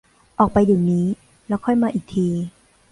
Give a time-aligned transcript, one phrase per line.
[0.39, 1.05] ออกไปเดี๋ยวนี้
[1.47, 2.27] แล้วค่อยมาอีกที